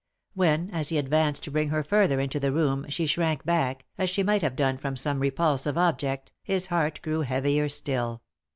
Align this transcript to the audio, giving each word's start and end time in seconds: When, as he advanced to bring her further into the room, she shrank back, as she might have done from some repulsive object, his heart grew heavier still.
When, 0.33 0.71
as 0.71 0.89
he 0.89 0.97
advanced 0.97 1.43
to 1.43 1.51
bring 1.51 1.69
her 1.69 1.83
further 1.83 2.19
into 2.19 2.39
the 2.39 2.51
room, 2.51 2.87
she 2.89 3.05
shrank 3.05 3.45
back, 3.45 3.85
as 3.99 4.09
she 4.09 4.23
might 4.23 4.41
have 4.41 4.55
done 4.55 4.79
from 4.79 4.95
some 4.95 5.19
repulsive 5.19 5.77
object, 5.77 6.31
his 6.41 6.65
heart 6.65 6.99
grew 7.03 7.21
heavier 7.21 7.69
still. 7.69 8.23